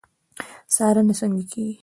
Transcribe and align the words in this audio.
څارنه 0.75 1.13
څنګه 1.19 1.43
کیږي؟ 1.51 1.75